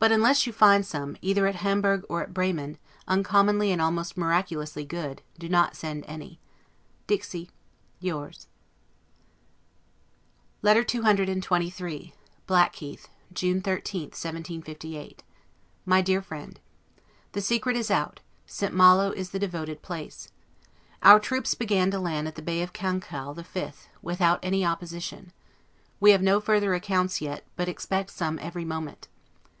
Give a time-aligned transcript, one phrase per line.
[0.00, 4.84] But unless you find some, either at Hamburg or at Bremen, uncommonly and almost miracuously
[4.84, 6.40] good, do not send any.
[7.06, 7.50] Dixi.
[8.00, 8.48] Yours.
[10.62, 12.12] LETTER CCXXIII
[12.48, 15.22] BLACKHEATH, June 13, 1758.
[15.86, 16.58] MY DEAR FRIEND:
[17.30, 18.74] The secret is out: St.
[18.74, 20.32] Malo is the devoted place.
[21.04, 25.32] Our troops began to land at the Bay of Cancale the 5th, without any opposition.
[26.00, 29.06] We have no further accounts yet, but expect some every moment.